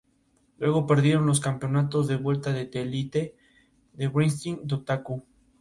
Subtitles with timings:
[0.57, 3.37] Luego perdieron los campeonatos de vuelta a The Elite
[3.99, 5.23] en Wrestling Dontaku.